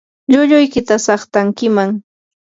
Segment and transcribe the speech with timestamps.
[0.31, 1.91] llulluykita saqtankiman.